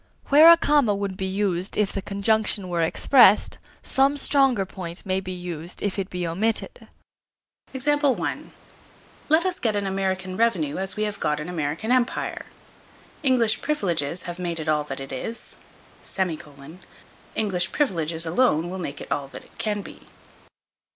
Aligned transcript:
Where 0.29 0.49
a 0.49 0.57
comma 0.57 0.95
would 0.95 1.15
be 1.15 1.27
used 1.27 1.77
if 1.77 1.93
the 1.93 2.01
conjunction 2.01 2.69
were 2.69 2.81
expressed, 2.81 3.59
some 3.83 4.17
stronger 4.17 4.65
point 4.65 5.05
may 5.05 5.19
be 5.19 5.31
used 5.31 5.83
if 5.83 5.99
it 5.99 6.09
be 6.09 6.25
omitted. 6.25 6.87
Let 7.71 9.45
us 9.45 9.59
get 9.59 9.75
an 9.75 9.85
American 9.85 10.37
revenue 10.37 10.77
as 10.79 10.95
we 10.95 11.03
have 11.03 11.19
got 11.19 11.39
an 11.39 11.49
American 11.49 11.91
Empire. 11.91 12.47
English 13.21 13.61
privileges 13.61 14.23
have 14.23 14.39
made 14.39 14.59
it 14.59 14.67
all 14.67 14.83
that 14.85 14.99
it 14.99 15.11
is; 15.11 15.57
English 17.35 17.71
privileges 17.71 18.25
alone 18.25 18.71
will 18.71 18.79
make 18.79 19.01
it 19.01 19.11
all 19.11 19.27
that 19.27 19.45
it 19.45 19.55
can 19.59 19.83
be. 19.83 20.07